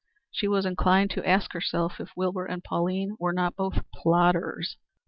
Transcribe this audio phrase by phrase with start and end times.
[0.31, 4.75] She was inclined to ask herself if Wilbur and Pauline were not both plodders.